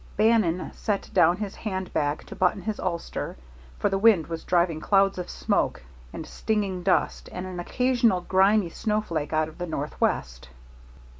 Bannon 0.17 0.71
set 0.73 1.11
down 1.13 1.37
his 1.37 1.53
hand 1.53 1.93
bag 1.93 2.25
to 2.25 2.35
button 2.35 2.63
has 2.63 2.79
ulster, 2.79 3.37
for 3.77 3.87
the 3.87 3.99
wind 3.99 4.25
was 4.25 4.43
driving 4.43 4.79
clouds 4.81 5.19
of 5.19 5.29
smoke 5.29 5.83
and 6.11 6.25
stinging 6.25 6.81
dust 6.81 7.29
and 7.31 7.45
an 7.45 7.59
occasional 7.59 8.21
grimy 8.21 8.69
snowflake 8.71 9.31
out 9.31 9.47
of 9.47 9.59
the 9.59 9.67
northwest. 9.67 10.49